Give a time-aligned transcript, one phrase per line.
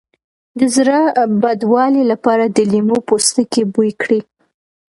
[0.59, 0.99] د زړه
[1.41, 4.21] بدوالي لپاره د لیمو پوستکی بوی کړئ